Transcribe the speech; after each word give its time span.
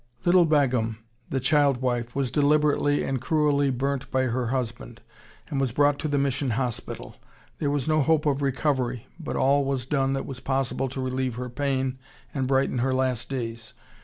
Little 0.25 0.47
Bagum, 0.47 0.97
the 1.29 1.39
child 1.39 1.77
wife, 1.77 2.15
was 2.15 2.31
deliberately 2.31 3.03
and 3.03 3.21
cruelly 3.21 3.69
burnt 3.69 4.09
by 4.09 4.23
her 4.23 4.47
husband, 4.47 4.99
and 5.47 5.59
was 5.61 5.71
brought 5.71 5.99
to 5.99 6.07
the 6.07 6.17
mission 6.17 6.49
hospital. 6.49 7.17
There 7.59 7.69
was 7.69 7.87
no 7.87 8.01
hope 8.01 8.25
of 8.25 8.41
recovery, 8.41 9.05
but 9.19 9.35
all 9.35 9.63
was 9.63 9.85
done 9.85 10.13
that 10.13 10.25
was 10.25 10.39
possible 10.39 10.89
to 10.89 10.99
relieve 11.01 11.35
her 11.35 11.51
pain 11.51 11.99
and 12.33 12.47
brighten 12.47 12.79
her 12.79 12.95
last 12.95 13.29
days. 13.29 13.75